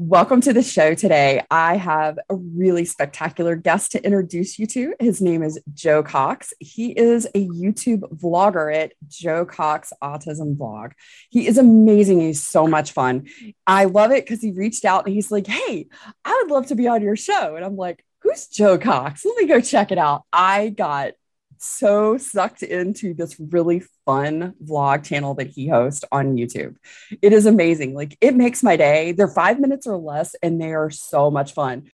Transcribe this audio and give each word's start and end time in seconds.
Welcome 0.00 0.40
to 0.42 0.52
the 0.52 0.62
show 0.62 0.94
today. 0.94 1.42
I 1.50 1.76
have 1.76 2.20
a 2.30 2.36
really 2.36 2.84
spectacular 2.84 3.56
guest 3.56 3.90
to 3.92 4.04
introduce 4.04 4.56
you 4.56 4.64
to. 4.68 4.94
His 5.00 5.20
name 5.20 5.42
is 5.42 5.60
Joe 5.74 6.04
Cox. 6.04 6.54
He 6.60 6.92
is 6.92 7.26
a 7.34 7.48
YouTube 7.48 8.02
vlogger 8.16 8.72
at 8.72 8.92
Joe 9.08 9.44
Cox 9.44 9.92
Autism 10.00 10.56
Vlog. 10.56 10.92
He 11.30 11.48
is 11.48 11.58
amazing. 11.58 12.20
He's 12.20 12.40
so 12.40 12.68
much 12.68 12.92
fun. 12.92 13.26
I 13.66 13.86
love 13.86 14.12
it 14.12 14.24
because 14.24 14.40
he 14.40 14.52
reached 14.52 14.84
out 14.84 15.04
and 15.04 15.12
he's 15.12 15.32
like, 15.32 15.48
Hey, 15.48 15.88
I 16.24 16.42
would 16.42 16.52
love 16.52 16.66
to 16.68 16.76
be 16.76 16.86
on 16.86 17.02
your 17.02 17.16
show. 17.16 17.56
And 17.56 17.64
I'm 17.64 17.76
like, 17.76 18.04
Who's 18.22 18.46
Joe 18.46 18.78
Cox? 18.78 19.24
Let 19.24 19.36
me 19.36 19.46
go 19.46 19.60
check 19.60 19.90
it 19.90 19.98
out. 19.98 20.22
I 20.32 20.68
got 20.68 21.14
so 21.58 22.18
sucked 22.18 22.62
into 22.62 23.14
this 23.14 23.34
really 23.40 23.82
fun 24.08 24.54
vlog 24.64 25.04
channel 25.04 25.34
that 25.34 25.48
he 25.48 25.68
hosts 25.68 26.02
on 26.10 26.34
YouTube. 26.34 26.74
It 27.20 27.34
is 27.34 27.44
amazing. 27.44 27.92
Like 27.92 28.16
it 28.22 28.34
makes 28.34 28.62
my 28.62 28.74
day. 28.74 29.12
They're 29.12 29.28
five 29.28 29.60
minutes 29.60 29.86
or 29.86 29.98
less, 29.98 30.34
and 30.42 30.58
they 30.58 30.72
are 30.72 30.88
so 30.88 31.30
much 31.30 31.52
fun. 31.52 31.90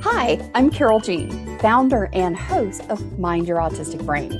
Hi, 0.00 0.40
I'm 0.56 0.70
Carol 0.70 0.98
Jean, 0.98 1.56
founder 1.60 2.10
and 2.12 2.36
host 2.36 2.82
of 2.90 3.16
Mind 3.16 3.46
Your 3.46 3.58
Autistic 3.58 4.04
Brain. 4.04 4.32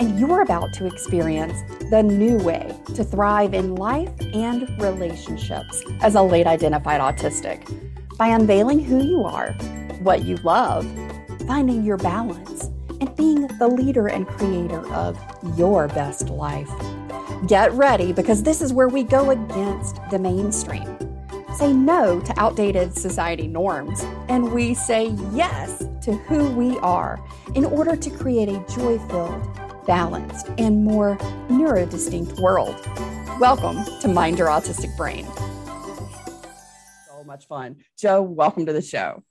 And 0.00 0.18
you're 0.18 0.40
about 0.40 0.72
to 0.72 0.86
experience 0.86 1.60
the 1.90 2.02
new 2.02 2.38
way 2.38 2.74
to 2.94 3.04
thrive 3.04 3.52
in 3.52 3.74
life 3.74 4.08
and 4.32 4.66
relationships 4.80 5.82
as 6.00 6.14
a 6.14 6.22
late 6.22 6.46
identified 6.46 7.02
autistic 7.02 7.68
by 8.16 8.28
unveiling 8.28 8.82
who 8.82 9.04
you 9.04 9.24
are, 9.24 9.52
what 10.00 10.24
you 10.24 10.36
love, 10.36 10.86
finding 11.46 11.84
your 11.84 11.98
balance 11.98 12.70
being 13.22 13.46
the 13.58 13.68
leader 13.68 14.08
and 14.08 14.26
creator 14.26 14.84
of 14.92 15.16
your 15.56 15.86
best 15.86 16.28
life. 16.28 16.68
Get 17.46 17.70
ready 17.74 18.12
because 18.12 18.42
this 18.42 18.60
is 18.60 18.72
where 18.72 18.88
we 18.88 19.04
go 19.04 19.30
against 19.30 20.00
the 20.10 20.18
mainstream. 20.18 20.98
Say 21.54 21.72
no 21.72 22.18
to 22.18 22.40
outdated 22.40 22.98
society 22.98 23.46
norms, 23.46 24.02
and 24.28 24.52
we 24.52 24.74
say 24.74 25.14
yes 25.32 25.84
to 26.02 26.14
who 26.26 26.50
we 26.50 26.76
are 26.78 27.24
in 27.54 27.64
order 27.64 27.94
to 27.94 28.10
create 28.10 28.48
a 28.48 28.58
joy 28.74 28.98
filled, 29.06 29.86
balanced, 29.86 30.48
and 30.58 30.82
more 30.82 31.16
neurodistinct 31.48 32.40
world. 32.40 32.74
Welcome 33.38 33.84
to 34.00 34.08
Mind 34.08 34.36
Your 34.36 34.48
Autistic 34.48 34.96
Brain. 34.96 35.28
So 37.06 37.22
much 37.22 37.46
fun. 37.46 37.76
Joe, 37.96 38.20
welcome 38.20 38.66
to 38.66 38.72
the 38.72 38.82
show. 38.82 39.22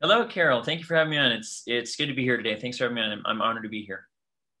Hello, 0.00 0.24
Carol. 0.24 0.62
Thank 0.62 0.80
you 0.80 0.86
for 0.86 0.94
having 0.96 1.10
me 1.10 1.18
on. 1.18 1.30
It's 1.30 1.62
it's 1.66 1.94
good 1.96 2.06
to 2.06 2.14
be 2.14 2.22
here 2.22 2.38
today. 2.38 2.58
Thanks 2.58 2.78
for 2.78 2.84
having 2.84 2.94
me 2.94 3.02
on. 3.02 3.12
I'm, 3.12 3.22
I'm 3.26 3.42
honored 3.42 3.64
to 3.64 3.68
be 3.68 3.82
here. 3.82 4.06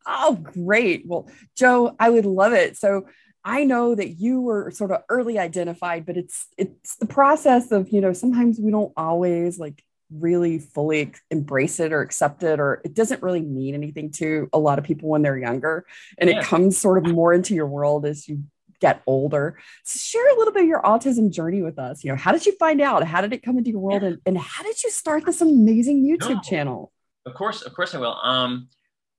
Oh, 0.06 0.34
great. 0.34 1.06
Well, 1.06 1.30
Joe, 1.56 1.96
I 1.98 2.10
would 2.10 2.26
love 2.26 2.52
it. 2.52 2.76
So 2.76 3.06
I 3.42 3.64
know 3.64 3.94
that 3.94 4.20
you 4.20 4.42
were 4.42 4.70
sort 4.70 4.90
of 4.90 5.02
early 5.08 5.38
identified, 5.38 6.04
but 6.04 6.18
it's 6.18 6.46
it's 6.58 6.96
the 6.96 7.06
process 7.06 7.72
of, 7.72 7.88
you 7.88 8.02
know, 8.02 8.12
sometimes 8.12 8.58
we 8.58 8.70
don't 8.70 8.92
always 8.98 9.58
like 9.58 9.82
really 10.12 10.58
fully 10.58 11.12
embrace 11.30 11.80
it 11.80 11.92
or 11.92 12.02
accept 12.02 12.42
it 12.42 12.60
or 12.60 12.82
it 12.84 12.94
doesn't 12.94 13.22
really 13.22 13.40
mean 13.40 13.74
anything 13.74 14.10
to 14.10 14.48
a 14.52 14.58
lot 14.58 14.78
of 14.78 14.84
people 14.84 15.08
when 15.08 15.22
they're 15.22 15.38
younger 15.38 15.86
and 16.18 16.28
yeah. 16.28 16.40
it 16.40 16.44
comes 16.44 16.76
sort 16.76 16.98
of 16.98 17.12
more 17.14 17.32
into 17.32 17.54
your 17.54 17.68
world 17.68 18.04
as 18.04 18.26
you 18.26 18.42
get 18.80 19.02
older. 19.06 19.58
So 19.84 19.98
share 19.98 20.34
a 20.34 20.38
little 20.38 20.52
bit 20.52 20.62
of 20.62 20.68
your 20.68 20.82
autism 20.82 21.30
journey 21.30 21.62
with 21.62 21.78
us. 21.78 22.02
You 22.02 22.10
know, 22.10 22.16
how 22.16 22.32
did 22.32 22.46
you 22.46 22.56
find 22.56 22.80
out? 22.80 23.04
How 23.04 23.20
did 23.20 23.32
it 23.32 23.42
come 23.42 23.58
into 23.58 23.70
your 23.70 23.80
world? 23.80 24.02
And, 24.02 24.18
and 24.26 24.38
how 24.38 24.62
did 24.62 24.82
you 24.82 24.90
start 24.90 25.26
this 25.26 25.40
amazing 25.40 26.04
YouTube 26.04 26.36
no, 26.36 26.40
channel? 26.40 26.92
Of 27.26 27.34
course, 27.34 27.62
of 27.62 27.74
course 27.74 27.94
I 27.94 27.98
will. 27.98 28.16
Um, 28.22 28.68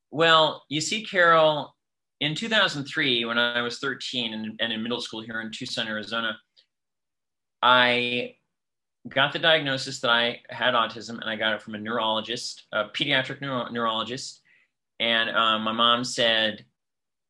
well, 0.09 0.63
you 0.67 0.81
see, 0.81 1.03
Carol, 1.03 1.75
in 2.19 2.35
2003, 2.35 3.25
when 3.25 3.37
I 3.37 3.61
was 3.61 3.79
13 3.79 4.33
and, 4.33 4.59
and 4.59 4.73
in 4.73 4.83
middle 4.83 5.01
school 5.01 5.21
here 5.21 5.41
in 5.41 5.51
Tucson, 5.51 5.87
Arizona, 5.87 6.37
I 7.61 8.35
got 9.07 9.33
the 9.33 9.39
diagnosis 9.39 9.99
that 10.01 10.11
I 10.11 10.41
had 10.49 10.73
autism, 10.73 11.19
and 11.19 11.29
I 11.29 11.35
got 11.35 11.53
it 11.53 11.61
from 11.61 11.75
a 11.75 11.79
neurologist, 11.79 12.65
a 12.71 12.85
pediatric 12.85 13.41
neuro- 13.41 13.69
neurologist. 13.71 14.41
And 14.99 15.29
um, 15.29 15.63
my 15.63 15.71
mom 15.71 16.03
said, 16.03 16.65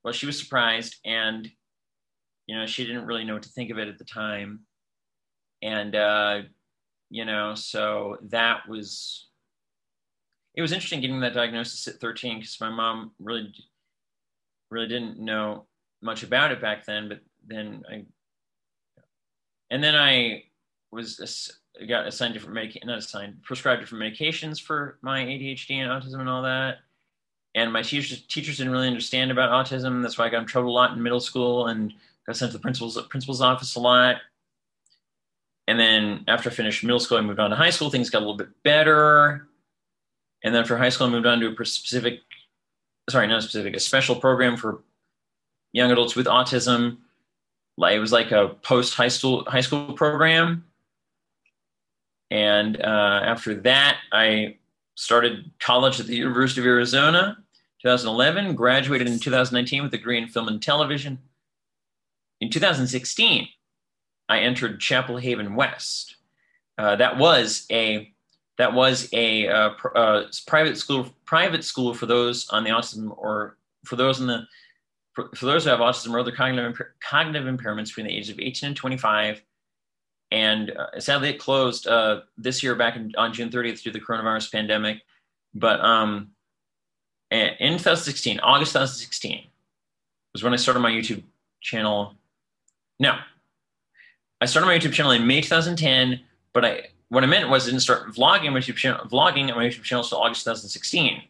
well, 0.03 0.13
she 0.13 0.25
was 0.25 0.39
surprised, 0.39 0.97
and 1.05 1.49
you 2.47 2.57
know, 2.57 2.65
she 2.65 2.85
didn't 2.85 3.05
really 3.05 3.23
know 3.23 3.33
what 3.33 3.43
to 3.43 3.49
think 3.49 3.69
of 3.69 3.77
it 3.77 3.87
at 3.87 3.97
the 3.97 4.05
time. 4.05 4.61
And, 5.61 5.95
uh, 5.95 6.41
you 7.09 7.25
know, 7.25 7.55
so 7.55 8.17
that 8.29 8.67
was, 8.67 9.27
it 10.55 10.61
was 10.61 10.71
interesting 10.71 11.01
getting 11.01 11.19
that 11.21 11.33
diagnosis 11.33 11.87
at 11.87 11.99
13 11.99 12.39
because 12.39 12.59
my 12.59 12.69
mom 12.69 13.11
really, 13.19 13.53
really 14.69 14.87
didn't 14.87 15.19
know 15.19 15.65
much 16.01 16.23
about 16.23 16.51
it 16.51 16.61
back 16.61 16.85
then. 16.85 17.09
But 17.09 17.19
then 17.47 17.83
I, 17.89 18.05
and 19.69 19.83
then 19.83 19.95
I 19.95 20.43
was 20.91 21.51
got 21.87 22.05
assigned 22.05 22.33
different 22.33 22.55
medication, 22.55 22.87
not 22.87 22.99
assigned, 22.99 23.41
prescribed 23.43 23.81
different 23.81 24.03
medications 24.03 24.61
for 24.61 24.97
my 25.01 25.23
ADHD 25.23 25.75
and 25.75 25.89
autism 25.89 26.19
and 26.19 26.29
all 26.29 26.43
that. 26.43 26.79
And 27.55 27.71
my 27.71 27.81
teachers 27.81 28.21
teachers 28.27 28.57
didn't 28.57 28.71
really 28.71 28.87
understand 28.87 29.31
about 29.31 29.51
autism. 29.51 30.01
That's 30.01 30.17
why 30.17 30.25
I 30.25 30.29
got 30.29 30.41
in 30.41 30.47
trouble 30.47 30.71
a 30.71 30.73
lot 30.73 30.91
in 30.91 31.01
middle 31.01 31.19
school 31.19 31.67
and 31.67 31.93
got 32.25 32.37
sent 32.37 32.51
to 32.51 32.57
the 32.57 32.61
principal's 32.61 33.01
principal's 33.07 33.41
office 33.41 33.75
a 33.75 33.79
lot. 33.79 34.17
And 35.67 35.79
then 35.79 36.23
after 36.27 36.49
I 36.49 36.53
finished 36.53 36.83
middle 36.83 36.99
school, 36.99 37.17
I 37.17 37.21
moved 37.21 37.39
on 37.39 37.49
to 37.49 37.55
high 37.55 37.69
school. 37.69 37.89
Things 37.89 38.09
got 38.09 38.19
a 38.19 38.25
little 38.25 38.37
bit 38.37 38.49
better. 38.63 39.47
And 40.43 40.53
then 40.53 40.61
after 40.61 40.77
high 40.77 40.89
school, 40.89 41.07
I 41.07 41.11
moved 41.11 41.27
on 41.27 41.39
to 41.39 41.47
a 41.47 41.65
specific, 41.65 42.21
sorry, 43.09 43.27
not 43.27 43.43
specific, 43.43 43.75
a 43.75 43.79
special 43.79 44.15
program 44.15 44.57
for 44.57 44.81
young 45.71 45.91
adults 45.91 46.15
with 46.15 46.25
autism. 46.25 46.97
Like 47.77 47.95
it 47.95 47.99
was 47.99 48.11
like 48.11 48.31
a 48.31 48.49
post 48.63 48.95
high 48.95 49.07
school 49.07 49.45
high 49.45 49.61
school 49.61 49.93
program. 49.93 50.65
And 52.31 52.81
uh, 52.81 53.21
after 53.23 53.55
that, 53.61 53.97
I 54.11 54.57
started 54.95 55.51
college 55.59 55.99
at 55.99 56.07
the 56.07 56.15
University 56.15 56.61
of 56.61 56.67
Arizona, 56.67 57.37
2011. 57.81 58.55
Graduated 58.55 59.07
in 59.07 59.19
2019 59.19 59.83
with 59.83 59.93
a 59.93 59.97
degree 59.97 60.17
in 60.17 60.27
film 60.27 60.47
and 60.47 60.61
television 60.61 61.19
in 62.41 62.49
2016, 62.49 63.47
I 64.27 64.39
entered 64.39 64.79
Chapel 64.79 65.17
Haven 65.17 65.55
West. 65.55 66.17
Uh, 66.77 66.95
that 66.95 67.17
was 67.17 67.65
a 67.71 68.11
that 68.57 68.73
was 68.73 69.09
a 69.13 69.47
uh, 69.47 69.69
pr- 69.71 69.97
uh, 69.97 70.23
private 70.47 70.77
school 70.77 71.09
private 71.25 71.63
school 71.63 71.93
for 71.93 72.07
those 72.07 72.49
on 72.49 72.63
the 72.63 72.71
autism 72.71 73.15
or 73.17 73.57
for 73.85 73.95
those 73.95 74.19
in 74.19 74.27
the 74.27 74.43
for, 75.13 75.29
for 75.35 75.45
those 75.45 75.63
who 75.63 75.69
have 75.69 75.79
autism 75.79 76.13
or 76.13 76.19
other 76.19 76.31
cognitive 76.31 76.79
cognitive 77.07 77.45
impairments 77.45 77.87
between 77.87 78.07
the 78.07 78.17
ages 78.17 78.29
of 78.29 78.39
18 78.39 78.67
and 78.67 78.75
25. 78.75 79.41
And 80.31 80.71
uh, 80.71 80.99
sadly, 80.99 81.29
it 81.29 81.39
closed 81.39 81.87
uh, 81.87 82.21
this 82.37 82.63
year 82.63 82.73
back 82.75 82.95
in, 82.95 83.11
on 83.17 83.33
June 83.33 83.49
30th 83.49 83.83
due 83.83 83.91
to 83.91 83.99
the 83.99 83.99
coronavirus 83.99 84.51
pandemic. 84.51 85.01
But 85.53 85.81
um, 85.81 86.31
in 87.31 87.73
2016, 87.73 88.39
August 88.39 88.71
2016, 88.71 89.43
was 90.31 90.41
when 90.41 90.53
I 90.53 90.55
started 90.55 90.79
my 90.79 90.91
YouTube 90.91 91.23
channel 91.59 92.15
now, 93.01 93.19
I 94.41 94.45
started 94.45 94.67
my 94.67 94.77
YouTube 94.77 94.93
channel 94.93 95.11
in 95.11 95.25
May 95.25 95.41
2010, 95.41 96.21
but 96.53 96.63
I 96.63 96.87
what 97.09 97.23
I 97.23 97.27
meant 97.27 97.49
was 97.49 97.63
I 97.63 97.71
didn't 97.71 97.81
start 97.81 98.13
vlogging 98.13 98.53
my 98.53 98.59
YouTube 98.59 98.75
channel, 98.75 99.03
vlogging 99.05 99.49
on 99.49 99.57
my 99.57 99.65
YouTube 99.65 99.81
channel 99.81 100.03
until 100.03 100.19
August 100.19 100.43
2016. 100.43 101.21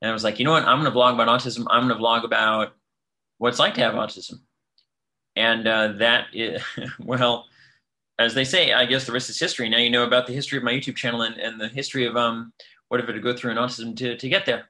And 0.00 0.10
I 0.10 0.14
was 0.14 0.24
like, 0.24 0.38
you 0.38 0.44
know 0.44 0.52
what? 0.52 0.64
I'm 0.64 0.80
going 0.80 0.90
to 0.90 0.96
vlog 0.96 1.12
about 1.12 1.28
autism. 1.28 1.66
I'm 1.68 1.86
going 1.86 1.98
to 1.98 2.02
vlog 2.02 2.24
about 2.24 2.74
what 3.36 3.48
it's 3.48 3.58
like 3.58 3.74
to 3.74 3.80
have 3.80 3.94
autism. 3.94 4.40
And 5.36 5.66
uh, 5.66 5.88
that, 5.98 6.28
is, 6.32 6.62
well, 7.00 7.46
as 8.18 8.32
they 8.32 8.44
say, 8.44 8.72
I 8.72 8.86
guess 8.86 9.04
the 9.04 9.12
rest 9.12 9.28
is 9.28 9.38
history. 9.38 9.68
Now 9.68 9.76
you 9.76 9.90
know 9.90 10.04
about 10.04 10.26
the 10.26 10.32
history 10.32 10.56
of 10.56 10.64
my 10.64 10.72
YouTube 10.72 10.96
channel 10.96 11.22
and, 11.22 11.36
and 11.36 11.60
the 11.60 11.68
history 11.68 12.06
of 12.06 12.16
um, 12.16 12.52
what 12.88 13.00
whatever 13.00 13.12
to 13.12 13.20
go 13.20 13.36
through 13.36 13.50
in 13.50 13.58
autism 13.58 13.94
to, 13.96 14.16
to 14.16 14.28
get 14.28 14.46
there. 14.46 14.69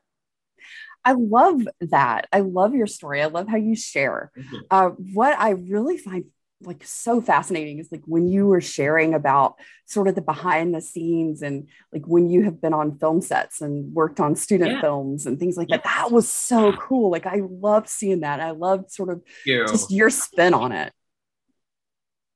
I 1.04 1.12
love 1.12 1.66
that. 1.80 2.26
I 2.32 2.40
love 2.40 2.74
your 2.74 2.86
story. 2.86 3.22
I 3.22 3.26
love 3.26 3.48
how 3.48 3.56
you 3.56 3.74
share. 3.74 4.30
Mm-hmm. 4.36 4.56
Uh, 4.70 4.88
what 5.12 5.38
I 5.38 5.50
really 5.50 5.98
find 5.98 6.24
like 6.62 6.84
so 6.84 7.22
fascinating 7.22 7.78
is 7.78 7.90
like 7.90 8.02
when 8.04 8.28
you 8.28 8.46
were 8.46 8.60
sharing 8.60 9.14
about 9.14 9.54
sort 9.86 10.08
of 10.08 10.14
the 10.14 10.20
behind 10.20 10.74
the 10.74 10.80
scenes 10.80 11.40
and 11.40 11.68
like 11.90 12.04
when 12.04 12.28
you 12.28 12.44
have 12.44 12.60
been 12.60 12.74
on 12.74 12.98
film 12.98 13.22
sets 13.22 13.62
and 13.62 13.94
worked 13.94 14.20
on 14.20 14.36
student 14.36 14.72
yeah. 14.72 14.80
films 14.82 15.24
and 15.24 15.38
things 15.40 15.56
like 15.56 15.70
yeah. 15.70 15.78
that. 15.78 15.84
That 15.84 16.12
was 16.12 16.28
so 16.28 16.72
cool. 16.74 17.10
Like 17.10 17.26
I 17.26 17.40
love 17.48 17.88
seeing 17.88 18.20
that. 18.20 18.40
I 18.40 18.50
love 18.50 18.90
sort 18.90 19.08
of 19.08 19.22
you. 19.46 19.66
just 19.66 19.90
your 19.90 20.10
spin 20.10 20.52
on 20.52 20.72
it. 20.72 20.92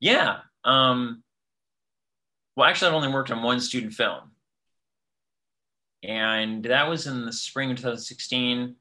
Yeah. 0.00 0.38
Um, 0.64 1.22
well, 2.56 2.68
actually, 2.68 2.88
I've 2.88 2.94
only 2.94 3.08
worked 3.08 3.30
on 3.30 3.42
one 3.42 3.60
student 3.60 3.92
film 3.92 4.30
and 6.04 6.64
that 6.64 6.88
was 6.88 7.06
in 7.06 7.24
the 7.24 7.32
spring 7.32 7.70
of 7.70 7.78
2016. 7.78 8.76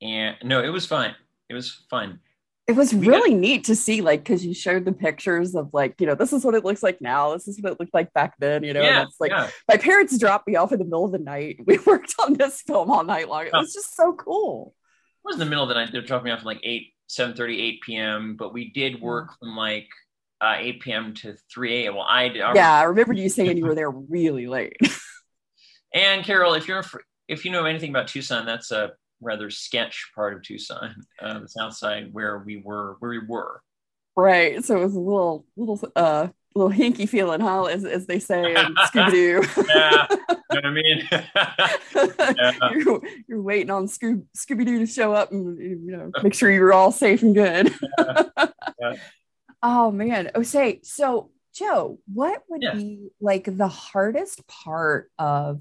And 0.00 0.36
no, 0.44 0.62
it 0.62 0.68
was 0.68 0.86
fun. 0.86 1.14
It 1.48 1.54
was 1.54 1.84
fun. 1.90 2.20
It 2.66 2.76
was 2.76 2.92
really 2.94 3.30
got, 3.30 3.40
neat 3.40 3.64
to 3.64 3.74
see, 3.74 4.02
like, 4.02 4.20
because 4.20 4.44
you 4.44 4.52
showed 4.52 4.84
the 4.84 4.92
pictures 4.92 5.54
of, 5.54 5.70
like, 5.72 5.98
you 6.00 6.06
know, 6.06 6.14
this 6.14 6.34
is 6.34 6.44
what 6.44 6.54
it 6.54 6.66
looks 6.66 6.82
like 6.82 7.00
now. 7.00 7.32
This 7.32 7.48
is 7.48 7.58
what 7.62 7.72
it 7.72 7.80
looked 7.80 7.94
like 7.94 8.12
back 8.12 8.34
then, 8.38 8.62
you 8.62 8.74
know. 8.74 8.82
Yeah, 8.82 9.00
and 9.00 9.08
it's 9.08 9.18
like 9.18 9.30
yeah. 9.30 9.48
my 9.66 9.78
parents 9.78 10.18
dropped 10.18 10.46
me 10.46 10.56
off 10.56 10.70
in 10.70 10.78
the 10.78 10.84
middle 10.84 11.06
of 11.06 11.12
the 11.12 11.18
night. 11.18 11.60
We 11.66 11.78
worked 11.78 12.14
on 12.18 12.34
this 12.34 12.60
film 12.60 12.90
all 12.90 13.04
night 13.04 13.28
long. 13.28 13.46
It 13.46 13.52
was 13.54 13.72
just 13.72 13.96
so 13.96 14.12
cool. 14.12 14.74
It 15.24 15.28
was 15.28 15.36
in 15.36 15.40
the 15.40 15.46
middle 15.46 15.64
of 15.64 15.68
the 15.68 15.76
night. 15.76 15.92
They 15.92 16.00
dropped 16.02 16.26
me 16.26 16.30
off 16.30 16.40
at 16.40 16.44
like 16.44 16.60
8, 16.62 16.92
7 17.06 17.34
30, 17.34 17.60
8 17.60 17.80
p.m. 17.80 18.36
But 18.36 18.52
we 18.52 18.70
did 18.70 19.00
work 19.00 19.38
from 19.38 19.56
like 19.56 19.88
uh, 20.42 20.56
8 20.58 20.80
p.m. 20.80 21.14
to 21.14 21.36
3 21.52 21.84
a.m. 21.84 21.94
Well, 21.94 22.06
I 22.06 22.28
did. 22.28 22.42
Yeah, 22.54 22.74
I 22.74 22.82
remember 22.82 23.14
you 23.14 23.30
saying 23.30 23.56
you 23.56 23.64
were 23.64 23.74
there 23.74 23.90
really 23.90 24.46
late. 24.46 24.76
and 25.94 26.24
Carol, 26.24 26.54
if 26.54 26.68
you're 26.68 26.84
if 27.28 27.44
you 27.44 27.50
know 27.50 27.64
anything 27.64 27.90
about 27.90 28.08
Tucson, 28.08 28.46
that's 28.46 28.70
a 28.70 28.92
rather 29.20 29.50
sketch 29.50 30.10
part 30.14 30.34
of 30.34 30.42
Tucson, 30.42 30.94
uh, 31.20 31.40
the 31.40 31.48
south 31.48 31.76
side 31.76 32.08
where 32.12 32.38
we 32.38 32.62
were 32.64 32.96
where 33.00 33.10
we 33.10 33.20
were. 33.26 33.62
Right. 34.16 34.64
So 34.64 34.76
it 34.76 34.84
was 34.84 34.94
a 34.94 35.00
little 35.00 35.46
little 35.56 35.80
uh 35.94 36.28
little 36.54 36.72
hinky 36.72 37.08
feeling, 37.08 37.40
huh? 37.40 37.64
As, 37.64 37.84
as 37.84 38.06
they 38.06 38.18
say 38.18 38.54
in 38.54 38.74
Scooby 38.74 39.10
Doo. 39.10 39.44
yeah, 39.68 40.06
you 40.10 40.16
know 40.26 40.36
what 40.50 40.64
I 40.64 40.70
mean. 40.70 41.08
yeah. 42.36 42.70
you're, 42.72 43.00
you're, 43.28 43.42
waiting 43.42 43.70
on 43.70 43.86
Scooby 43.86 44.64
Doo 44.64 44.80
to 44.80 44.86
show 44.86 45.12
up 45.12 45.30
and 45.30 45.58
you 45.58 45.96
know 45.96 46.10
make 46.22 46.34
sure 46.34 46.50
you're 46.50 46.72
all 46.72 46.92
safe 46.92 47.22
and 47.22 47.34
good. 47.34 47.72
yeah. 47.98 48.46
Yeah. 48.80 48.94
Oh 49.62 49.90
man. 49.90 50.30
Oh, 50.34 50.42
say 50.42 50.80
so, 50.82 51.30
Joe. 51.54 51.98
What 52.12 52.42
would 52.48 52.60
be 52.60 53.10
like 53.20 53.44
the 53.44 53.68
hardest 53.68 54.46
part 54.46 55.10
of 55.18 55.60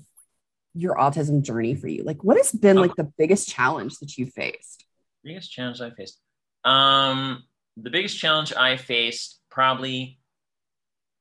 your 0.78 0.96
autism 0.96 1.42
journey 1.42 1.76
for 1.76 1.88
you? 1.88 2.04
Like, 2.04 2.24
what 2.24 2.38
has 2.38 2.52
been 2.52 2.78
like 2.78 2.96
the 2.96 3.12
biggest 3.18 3.50
challenge 3.50 3.98
that 4.00 4.18
you 4.18 4.26
faced? 4.26 4.86
Biggest 5.24 5.52
challenge 5.52 5.82
I 5.82 5.90
faced. 5.92 6.20
Um, 6.64 7.44
the 7.76 7.90
biggest 7.90 8.18
challenge 8.20 8.54
I 8.54 8.78
faced 8.78 9.40
probably 9.50 10.20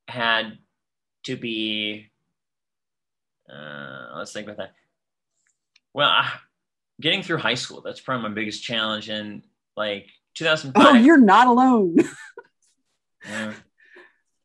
had 0.09 0.59
to 1.25 1.37
be. 1.37 2.11
Uh, 3.51 4.17
let's 4.17 4.33
think 4.33 4.47
about 4.47 4.59
that. 4.59 4.73
Well, 5.95 6.11
uh, 6.11 6.29
getting 7.01 7.23
through 7.23 7.39
high 7.39 7.55
school, 7.55 7.81
that's 7.81 8.01
probably 8.01 8.29
my 8.29 8.35
biggest 8.35 8.63
challenge. 8.63 9.09
And 9.09 9.43
like 9.77 10.09
2005. 10.35 10.85
Oh, 10.85 10.95
you're 10.95 11.19
not 11.19 11.47
alone. 11.47 11.97
yeah. 13.29 13.53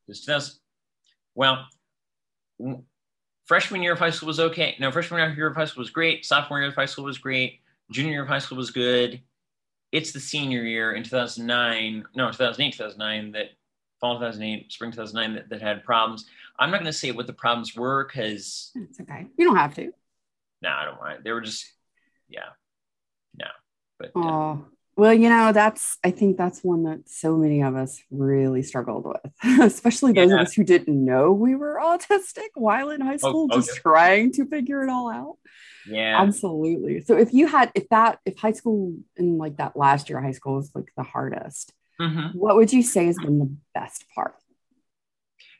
2000, 0.07 0.59
well, 1.35 1.67
freshman 3.51 3.83
year 3.83 3.91
of 3.91 3.99
high 3.99 4.09
school 4.09 4.27
was 4.27 4.39
okay. 4.39 4.77
No, 4.79 4.93
freshman 4.93 5.35
year 5.35 5.47
of 5.47 5.55
high 5.57 5.65
school 5.65 5.81
was 5.81 5.89
great. 5.89 6.25
Sophomore 6.25 6.59
year 6.59 6.69
of 6.69 6.73
high 6.73 6.85
school 6.85 7.03
was 7.03 7.17
great. 7.17 7.59
Junior 7.91 8.13
year 8.13 8.21
of 8.21 8.29
high 8.29 8.39
school 8.39 8.57
was 8.57 8.71
good. 8.71 9.19
It's 9.91 10.13
the 10.13 10.21
senior 10.21 10.63
year 10.63 10.93
in 10.93 11.03
2009, 11.03 12.05
no, 12.15 12.27
2008, 12.27 12.71
2009 12.71 13.33
that 13.33 13.47
fall 13.99 14.15
2008, 14.19 14.71
spring 14.71 14.91
2009 14.91 15.33
that, 15.35 15.49
that 15.49 15.61
had 15.61 15.83
problems. 15.83 16.27
I'm 16.59 16.71
not 16.71 16.77
going 16.77 16.85
to 16.85 16.97
say 16.97 17.11
what 17.11 17.27
the 17.27 17.33
problems 17.33 17.75
were 17.75 18.05
because 18.05 18.71
it's 18.73 19.01
okay. 19.01 19.27
You 19.37 19.47
don't 19.47 19.57
have 19.57 19.75
to. 19.75 19.83
No, 20.61 20.69
nah, 20.69 20.81
I 20.81 20.85
don't 20.85 20.97
want 20.97 21.13
it. 21.15 21.23
They 21.25 21.33
were 21.33 21.41
just, 21.41 21.69
yeah, 22.29 22.51
no. 23.37 23.47
But 23.99 24.11
oh, 24.15 24.63
well, 25.01 25.15
you 25.15 25.29
know, 25.29 25.51
that's 25.51 25.97
I 26.03 26.11
think 26.11 26.37
that's 26.37 26.63
one 26.63 26.83
that 26.83 27.09
so 27.09 27.35
many 27.35 27.63
of 27.63 27.75
us 27.75 28.03
really 28.11 28.61
struggled 28.61 29.07
with, 29.07 29.33
especially 29.59 30.13
those 30.13 30.29
yeah. 30.29 30.35
of 30.35 30.41
us 30.41 30.53
who 30.53 30.63
didn't 30.63 31.03
know 31.03 31.31
we 31.31 31.55
were 31.55 31.79
autistic 31.81 32.49
while 32.53 32.91
in 32.91 33.01
high 33.01 33.15
oh, 33.15 33.17
school, 33.17 33.47
oh, 33.49 33.57
okay. 33.57 33.65
just 33.65 33.77
trying 33.77 34.31
to 34.33 34.45
figure 34.45 34.83
it 34.83 34.91
all 34.91 35.09
out. 35.11 35.37
Yeah, 35.87 36.21
absolutely. 36.21 37.01
So 37.01 37.17
if 37.17 37.33
you 37.33 37.47
had, 37.47 37.71
if 37.73 37.89
that, 37.89 38.19
if 38.25 38.37
high 38.37 38.51
school 38.51 38.95
in 39.17 39.39
like 39.39 39.57
that 39.57 39.75
last 39.75 40.07
year 40.07 40.19
of 40.19 40.23
high 40.23 40.33
school 40.33 40.57
was 40.57 40.69
like 40.75 40.91
the 40.95 41.01
hardest, 41.01 41.73
mm-hmm. 41.99 42.37
what 42.37 42.55
would 42.55 42.71
you 42.71 42.83
say 42.83 43.07
has 43.07 43.17
been 43.17 43.39
the 43.39 43.51
best 43.73 44.05
part? 44.13 44.35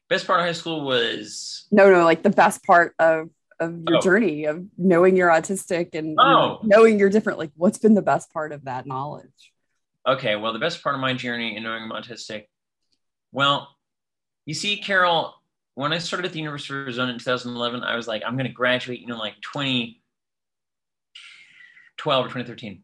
Best 0.08 0.28
part 0.28 0.42
of 0.42 0.46
high 0.46 0.52
school 0.52 0.86
was 0.86 1.66
no, 1.72 1.90
no, 1.90 2.04
like 2.04 2.22
the 2.22 2.30
best 2.30 2.64
part 2.64 2.94
of 3.00 3.32
of 3.62 3.82
your 3.88 4.00
oh. 4.00 4.02
journey 4.02 4.44
of 4.46 4.66
knowing 4.78 5.16
you're 5.16 5.30
autistic 5.30 5.94
and 5.94 6.18
oh. 6.20 6.60
knowing 6.64 7.00
you're 7.00 7.10
different 7.10 7.40
like 7.40 7.52
what's 7.56 7.78
been 7.78 7.94
the 7.94 8.02
best 8.02 8.34
part 8.34 8.52
of 8.52 8.66
that 8.66 8.88
knowledge? 8.88 9.54
Okay 10.06 10.36
well 10.36 10.52
the 10.52 10.60
best 10.60 10.84
part 10.84 10.96
of 10.96 11.02
my 11.02 11.14
journey 11.14 11.56
in 11.56 11.64
knowing 11.64 11.84
i'm 11.84 11.92
autistic 11.92 12.48
well 13.32 13.70
you 14.48 14.56
see 14.56 14.78
carol 14.78 15.36
when 15.76 15.94
i 15.94 16.00
started 16.00 16.26
at 16.26 16.34
the 16.34 16.40
university 16.40 16.74
of 16.74 16.80
arizona 16.80 17.14
in 17.14 17.20
2011 17.20 17.84
i 17.84 17.96
was 17.96 18.08
like 18.08 18.24
i'm 18.26 18.36
going 18.36 18.48
to 18.48 18.54
graduate 18.54 19.00
you 19.00 19.06
know 19.06 19.20
like 19.20 19.36
2012 19.54 22.26
or 22.26 22.30
2013 22.30 22.84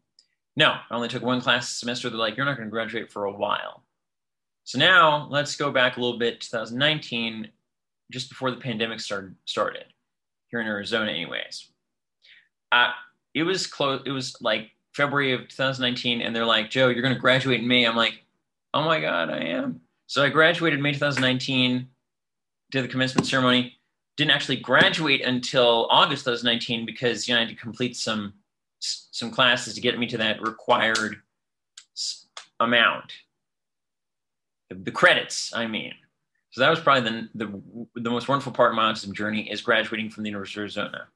no 0.56 0.68
i 0.68 0.94
only 0.94 1.08
took 1.08 1.24
one 1.24 1.40
class 1.40 1.72
a 1.72 1.74
semester. 1.74 2.08
They're 2.08 2.18
like 2.18 2.36
you're 2.36 2.46
not 2.46 2.56
going 2.56 2.68
to 2.68 2.72
graduate 2.72 3.10
for 3.10 3.24
a 3.24 3.32
while. 3.32 3.82
So 4.62 4.78
now 4.78 5.26
let's 5.28 5.56
go 5.56 5.72
back 5.72 5.96
a 5.96 6.00
little 6.00 6.18
bit 6.18 6.42
2019 6.42 7.48
just 8.12 8.28
before 8.28 8.50
the 8.50 8.58
pandemic 8.58 9.00
started 9.00 9.34
started 9.44 9.86
here 10.50 10.60
in 10.60 10.66
Arizona, 10.66 11.10
anyways. 11.10 11.68
Uh, 12.72 12.90
it 13.34 13.42
was 13.42 13.66
close. 13.66 14.02
It 14.04 14.10
was 14.10 14.36
like 14.40 14.70
February 14.92 15.32
of 15.32 15.42
2019, 15.48 16.20
and 16.20 16.34
they're 16.34 16.44
like, 16.44 16.70
"Joe, 16.70 16.88
you're 16.88 17.02
going 17.02 17.14
to 17.14 17.20
graduate 17.20 17.60
in 17.60 17.68
May." 17.68 17.84
I'm 17.84 17.96
like, 17.96 18.24
"Oh 18.74 18.84
my 18.84 19.00
god, 19.00 19.30
I 19.30 19.38
am." 19.38 19.80
So 20.06 20.22
I 20.24 20.28
graduated 20.30 20.80
May 20.80 20.92
2019, 20.92 21.88
did 22.70 22.84
the 22.84 22.88
commencement 22.88 23.26
ceremony. 23.26 23.78
Didn't 24.16 24.32
actually 24.32 24.56
graduate 24.56 25.22
until 25.22 25.86
August 25.90 26.24
2019 26.24 26.84
because 26.84 27.28
you 27.28 27.34
know 27.34 27.40
I 27.40 27.44
had 27.44 27.50
to 27.50 27.54
complete 27.54 27.96
some 27.96 28.34
some 28.80 29.30
classes 29.30 29.74
to 29.74 29.80
get 29.80 29.98
me 29.98 30.06
to 30.06 30.18
that 30.18 30.40
required 30.42 31.16
amount. 32.60 33.12
The 34.70 34.90
credits, 34.90 35.52
I 35.54 35.66
mean. 35.66 35.94
So 36.58 36.64
that 36.64 36.70
was 36.70 36.80
probably 36.80 37.08
the, 37.08 37.46
the, 37.46 38.00
the 38.00 38.10
most 38.10 38.26
wonderful 38.26 38.50
part 38.50 38.72
of 38.72 38.74
my 38.74 38.90
autism 38.90 39.12
journey 39.12 39.48
is 39.48 39.60
graduating 39.60 40.10
from 40.10 40.24
the 40.24 40.30
University 40.30 40.58
of 40.58 40.62
Arizona. 40.62 41.06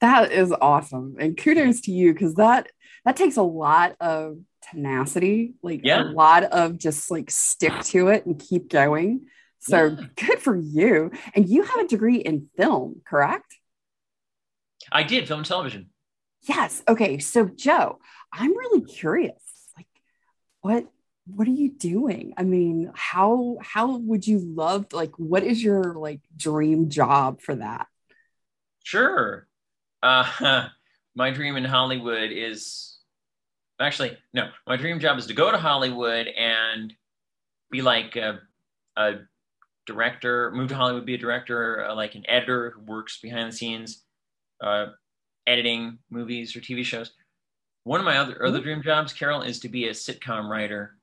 That 0.00 0.30
is 0.30 0.52
awesome. 0.52 1.16
And 1.18 1.36
kudos 1.36 1.80
to 1.80 1.90
you 1.90 2.12
because 2.12 2.34
that 2.34 2.68
that 3.04 3.16
takes 3.16 3.36
a 3.36 3.42
lot 3.42 3.96
of 3.98 4.38
tenacity, 4.70 5.54
like 5.64 5.80
yeah. 5.82 6.04
a 6.04 6.04
lot 6.04 6.44
of 6.44 6.78
just 6.78 7.10
like 7.10 7.28
stick 7.28 7.72
to 7.86 8.06
it 8.06 8.24
and 8.24 8.38
keep 8.38 8.68
going. 8.68 9.26
So 9.58 9.86
yeah. 9.86 10.06
good 10.14 10.38
for 10.38 10.54
you. 10.54 11.10
And 11.34 11.48
you 11.48 11.64
have 11.64 11.80
a 11.80 11.88
degree 11.88 12.18
in 12.18 12.48
film, 12.56 13.02
correct? 13.04 13.56
I 14.92 15.02
did 15.02 15.26
film 15.26 15.40
and 15.40 15.46
television. 15.46 15.90
Yes. 16.42 16.84
Okay. 16.86 17.18
So 17.18 17.46
Joe, 17.46 17.98
I'm 18.32 18.56
really 18.56 18.82
curious. 18.82 19.42
Like, 19.76 19.88
what 20.60 20.86
what 21.34 21.46
are 21.48 21.52
you 21.52 21.70
doing? 21.70 22.34
I 22.36 22.42
mean 22.42 22.90
how 22.94 23.58
how 23.62 23.96
would 23.96 24.26
you 24.26 24.38
love 24.38 24.86
like 24.92 25.12
what 25.16 25.42
is 25.42 25.62
your 25.62 25.94
like 25.94 26.20
dream 26.36 26.88
job 26.88 27.40
for 27.40 27.54
that? 27.56 27.86
Sure. 28.82 29.46
Uh 30.02 30.68
my 31.14 31.30
dream 31.30 31.56
in 31.56 31.64
hollywood 31.64 32.30
is 32.30 32.98
actually 33.80 34.16
no 34.32 34.48
my 34.66 34.76
dream 34.76 35.00
job 35.00 35.18
is 35.18 35.26
to 35.26 35.34
go 35.34 35.50
to 35.50 35.58
hollywood 35.58 36.28
and 36.28 36.94
be 37.72 37.82
like 37.82 38.14
a, 38.14 38.38
a 38.96 39.14
director 39.84 40.52
move 40.54 40.68
to 40.68 40.76
hollywood 40.76 41.04
be 41.04 41.14
a 41.14 41.18
director 41.18 41.84
uh, 41.84 41.94
like 41.94 42.14
an 42.14 42.22
editor 42.28 42.70
who 42.70 42.82
works 42.82 43.18
behind 43.20 43.50
the 43.50 43.56
scenes 43.56 44.04
uh, 44.60 44.86
editing 45.46 45.98
movies 46.10 46.54
or 46.54 46.60
tv 46.60 46.84
shows. 46.84 47.12
One 47.84 48.00
of 48.00 48.04
my 48.06 48.18
other 48.18 48.44
other 48.44 48.60
dream 48.60 48.82
jobs 48.82 49.12
carol 49.12 49.42
is 49.42 49.60
to 49.60 49.68
be 49.68 49.88
a 49.88 49.92
sitcom 49.92 50.48
writer 50.48 50.97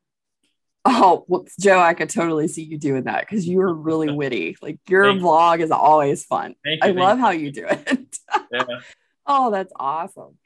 Oh, 0.88 1.26
well, 1.28 1.46
Joe, 1.60 1.80
I 1.80 1.96
could 1.96 2.10
totally 2.12 2.48
see 2.48 2.62
you 2.64 2.78
doing 2.78 3.06
that 3.06 3.22
because 3.22 3.48
you 3.48 3.60
are 3.62 3.74
really 3.74 4.12
witty. 4.16 4.56
Like 4.62 4.80
your 4.88 5.06
Thank 5.06 5.22
vlog 5.22 5.58
you. 5.58 5.66
is 5.66 5.72
always 5.72 6.24
fun. 6.24 6.56
Thank 6.64 6.84
I 6.84 6.90
you. 6.90 6.94
love 6.94 7.18
how 7.18 7.32
you 7.32 7.52
do 7.52 7.66
it. 7.68 8.18
yeah. 8.52 8.64
Oh, 9.28 9.50
that's 9.50 9.74
awesome. 9.76 10.38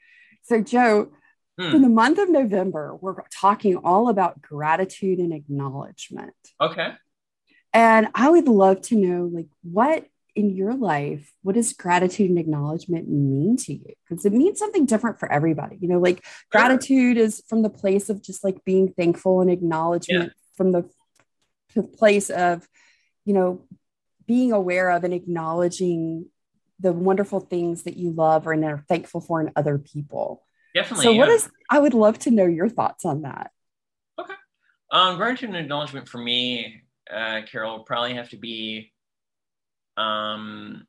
So, 0.44 0.62
Joe, 0.62 1.12
hmm. 1.58 1.74
in 1.76 1.82
the 1.82 1.90
month 1.90 2.18
of 2.18 2.30
November, 2.30 2.96
we're 2.98 3.16
talking 3.30 3.76
all 3.76 4.08
about 4.08 4.40
gratitude 4.40 5.18
and 5.18 5.34
acknowledgement. 5.34 6.32
Okay. 6.58 6.94
And 7.74 8.08
I 8.14 8.30
would 8.30 8.48
love 8.48 8.80
to 8.84 8.96
know, 8.96 9.30
like, 9.30 9.48
what 9.62 10.06
in 10.34 10.50
your 10.50 10.74
life, 10.74 11.32
what 11.42 11.54
does 11.54 11.72
gratitude 11.72 12.30
and 12.30 12.38
acknowledgement 12.38 13.08
mean 13.08 13.56
to 13.58 13.72
you? 13.72 13.94
Because 14.08 14.24
it 14.24 14.32
means 14.32 14.58
something 14.58 14.86
different 14.86 15.18
for 15.18 15.30
everybody. 15.30 15.78
You 15.80 15.88
know, 15.88 15.98
like 15.98 16.24
gratitude 16.50 17.16
is 17.16 17.42
from 17.48 17.62
the 17.62 17.70
place 17.70 18.08
of 18.08 18.22
just 18.22 18.44
like 18.44 18.64
being 18.64 18.92
thankful 18.92 19.40
and 19.40 19.50
acknowledgement 19.50 20.32
yeah. 20.34 20.56
from 20.56 20.72
the, 20.72 20.88
the 21.74 21.82
place 21.82 22.30
of, 22.30 22.66
you 23.24 23.34
know, 23.34 23.64
being 24.26 24.52
aware 24.52 24.90
of 24.90 25.04
and 25.04 25.14
acknowledging 25.14 26.26
the 26.78 26.92
wonderful 26.92 27.40
things 27.40 27.82
that 27.82 27.96
you 27.96 28.12
love 28.12 28.46
or 28.46 28.52
and 28.52 28.64
are 28.64 28.84
thankful 28.88 29.20
for 29.20 29.40
in 29.40 29.50
other 29.56 29.76
people. 29.78 30.42
Definitely. 30.74 31.04
So, 31.04 31.10
yeah. 31.10 31.18
what 31.18 31.28
is, 31.28 31.48
I 31.68 31.78
would 31.78 31.94
love 31.94 32.18
to 32.20 32.30
know 32.30 32.46
your 32.46 32.68
thoughts 32.68 33.04
on 33.04 33.22
that. 33.22 33.50
Okay. 34.18 34.34
Um, 34.90 35.16
gratitude 35.16 35.50
and 35.50 35.58
acknowledgement 35.58 36.08
for 36.08 36.18
me, 36.18 36.82
uh, 37.12 37.42
Carol, 37.50 37.80
probably 37.80 38.14
have 38.14 38.30
to 38.30 38.36
be 38.36 38.92
um, 39.96 40.86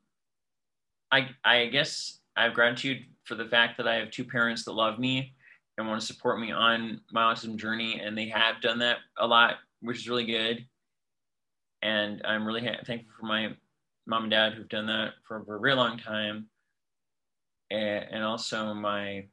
I 1.10 1.28
I 1.44 1.66
guess 1.66 2.18
I 2.36 2.44
have 2.44 2.54
gratitude 2.54 3.04
for 3.24 3.34
the 3.34 3.44
fact 3.44 3.76
that 3.76 3.88
I 3.88 3.96
have 3.96 4.10
two 4.10 4.24
parents 4.24 4.64
that 4.64 4.72
love 4.72 4.98
me 4.98 5.34
and 5.78 5.86
want 5.86 6.00
to 6.00 6.06
support 6.06 6.40
me 6.40 6.52
on 6.52 7.00
my 7.12 7.32
autism 7.32 7.56
journey, 7.56 8.00
and 8.00 8.16
they 8.16 8.28
have 8.28 8.60
done 8.60 8.78
that 8.80 8.98
a 9.18 9.26
lot, 9.26 9.56
which 9.80 9.98
is 9.98 10.08
really 10.08 10.26
good. 10.26 10.66
And 11.82 12.22
I'm 12.24 12.46
really 12.46 12.64
ha- 12.64 12.82
thankful 12.86 13.12
for 13.18 13.26
my 13.26 13.54
mom 14.06 14.24
and 14.24 14.30
dad 14.30 14.54
who've 14.54 14.68
done 14.68 14.86
that 14.86 15.14
for, 15.26 15.38
a 15.38 15.60
very 15.60 15.74
long 15.74 15.98
time, 15.98 16.46
and, 17.70 18.06
and 18.10 18.24
also 18.24 18.74
my 18.74 19.26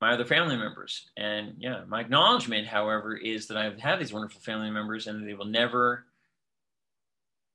my 0.00 0.12
other 0.12 0.24
family 0.24 0.56
members. 0.56 1.08
And 1.16 1.54
yeah, 1.58 1.84
my 1.86 2.00
acknowledgement, 2.00 2.66
however, 2.66 3.14
is 3.14 3.46
that 3.46 3.56
I've 3.56 3.78
had 3.78 4.00
these 4.00 4.12
wonderful 4.12 4.40
family 4.40 4.68
members 4.68 5.06
and 5.06 5.26
they 5.26 5.34
will 5.34 5.44
never 5.44 6.06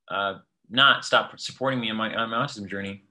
uh, 0.10 0.36
not 0.70 1.06
stop 1.06 1.40
supporting 1.40 1.80
me 1.80 1.90
on 1.90 1.98
my, 1.98 2.14
on 2.16 2.30
my 2.30 2.38
autism 2.38 2.70
journey. 2.70 3.04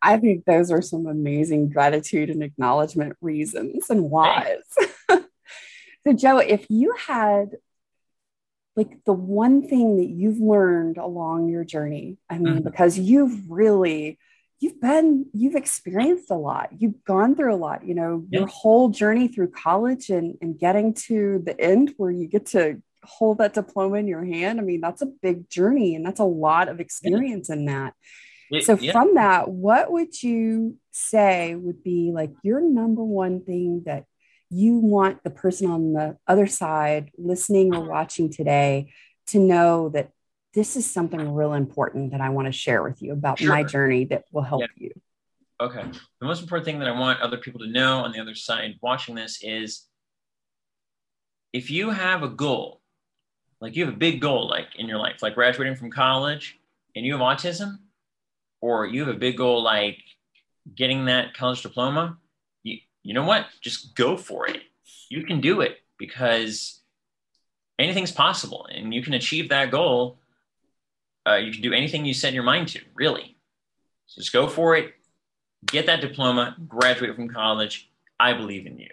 I 0.00 0.16
think 0.18 0.44
those 0.44 0.70
are 0.70 0.82
some 0.82 1.06
amazing 1.06 1.70
gratitude 1.70 2.30
and 2.30 2.42
acknowledgement 2.42 3.16
reasons 3.20 3.90
and 3.90 4.10
whys. 4.10 4.62
so, 5.10 6.12
Joe, 6.14 6.38
if 6.38 6.66
you 6.68 6.94
had 6.96 7.56
like 8.76 9.02
the 9.04 9.12
one 9.12 9.66
thing 9.66 9.96
that 9.96 10.08
you've 10.08 10.38
learned 10.38 10.98
along 10.98 11.48
your 11.48 11.64
journey, 11.64 12.16
I 12.30 12.38
mean, 12.38 12.54
mm-hmm. 12.54 12.64
because 12.64 12.96
you've 12.96 13.50
really, 13.50 14.20
you've 14.60 14.80
been, 14.80 15.26
you've 15.32 15.56
experienced 15.56 16.30
a 16.30 16.36
lot, 16.36 16.68
you've 16.78 17.02
gone 17.02 17.34
through 17.34 17.52
a 17.52 17.56
lot, 17.56 17.84
you 17.84 17.94
know, 17.94 18.24
yeah. 18.30 18.40
your 18.40 18.48
whole 18.48 18.90
journey 18.90 19.26
through 19.26 19.50
college 19.50 20.10
and, 20.10 20.38
and 20.40 20.56
getting 20.60 20.94
to 20.94 21.42
the 21.44 21.60
end 21.60 21.92
where 21.96 22.12
you 22.12 22.28
get 22.28 22.46
to 22.46 22.80
hold 23.08 23.38
that 23.38 23.54
diploma 23.54 23.96
in 23.96 24.06
your 24.06 24.24
hand. 24.24 24.60
I 24.60 24.62
mean, 24.62 24.80
that's 24.80 25.02
a 25.02 25.06
big 25.06 25.48
journey 25.48 25.94
and 25.94 26.04
that's 26.04 26.20
a 26.20 26.24
lot 26.24 26.68
of 26.68 26.80
experience 26.80 27.48
yeah. 27.48 27.56
in 27.56 27.64
that. 27.66 27.94
It, 28.50 28.64
so 28.64 28.78
yeah. 28.78 28.92
from 28.92 29.14
that, 29.14 29.48
what 29.48 29.90
would 29.90 30.22
you 30.22 30.76
say 30.92 31.54
would 31.54 31.82
be 31.82 32.10
like 32.14 32.32
your 32.42 32.60
number 32.60 33.02
one 33.02 33.44
thing 33.44 33.82
that 33.86 34.04
you 34.50 34.76
want 34.76 35.22
the 35.24 35.30
person 35.30 35.70
on 35.70 35.92
the 35.92 36.16
other 36.26 36.46
side 36.46 37.10
listening 37.18 37.74
or 37.74 37.78
uh-huh. 37.78 37.90
watching 37.90 38.30
today 38.30 38.92
to 39.28 39.38
know 39.38 39.90
that 39.90 40.10
this 40.54 40.76
is 40.76 40.90
something 40.90 41.34
real 41.34 41.52
important 41.52 42.12
that 42.12 42.20
I 42.20 42.30
want 42.30 42.46
to 42.46 42.52
share 42.52 42.82
with 42.82 43.02
you 43.02 43.12
about 43.12 43.38
sure. 43.38 43.50
my 43.50 43.62
journey 43.62 44.06
that 44.06 44.24
will 44.32 44.42
help 44.42 44.62
yeah. 44.62 44.66
you. 44.76 44.92
Okay. 45.60 45.84
The 46.20 46.26
most 46.26 46.42
important 46.42 46.64
thing 46.64 46.78
that 46.78 46.88
I 46.88 46.98
want 46.98 47.20
other 47.20 47.36
people 47.36 47.60
to 47.60 47.66
know 47.66 47.98
on 47.98 48.12
the 48.12 48.20
other 48.20 48.34
side 48.34 48.76
watching 48.80 49.14
this 49.14 49.42
is 49.42 49.86
if 51.52 51.70
you 51.70 51.90
have 51.90 52.22
a 52.22 52.28
goal, 52.28 52.77
like 53.60 53.74
you 53.76 53.84
have 53.84 53.94
a 53.94 53.96
big 53.96 54.20
goal, 54.20 54.48
like 54.48 54.68
in 54.76 54.86
your 54.86 54.98
life, 54.98 55.22
like 55.22 55.34
graduating 55.34 55.76
from 55.76 55.90
college 55.90 56.58
and 56.94 57.04
you 57.04 57.12
have 57.12 57.20
autism, 57.22 57.78
or 58.60 58.86
you 58.86 59.04
have 59.04 59.14
a 59.14 59.18
big 59.18 59.36
goal 59.36 59.62
like 59.62 59.98
getting 60.74 61.06
that 61.06 61.34
college 61.34 61.62
diploma, 61.62 62.18
you, 62.62 62.78
you 63.02 63.14
know 63.14 63.24
what? 63.24 63.46
Just 63.60 63.94
go 63.94 64.16
for 64.16 64.48
it. 64.48 64.62
You 65.08 65.24
can 65.24 65.40
do 65.40 65.60
it 65.60 65.78
because 65.98 66.80
anything's 67.78 68.12
possible 68.12 68.66
and 68.72 68.92
you 68.92 69.02
can 69.02 69.14
achieve 69.14 69.48
that 69.48 69.70
goal. 69.70 70.18
Uh, 71.26 71.36
you 71.36 71.52
can 71.52 71.62
do 71.62 71.72
anything 71.72 72.04
you 72.04 72.14
set 72.14 72.32
your 72.32 72.42
mind 72.42 72.68
to, 72.68 72.80
really. 72.94 73.36
So 74.06 74.20
just 74.20 74.32
go 74.32 74.48
for 74.48 74.76
it, 74.76 74.94
get 75.66 75.86
that 75.86 76.00
diploma, 76.00 76.56
graduate 76.66 77.14
from 77.14 77.28
college. 77.28 77.90
I 78.18 78.32
believe 78.32 78.66
in 78.66 78.78
you. 78.78 78.88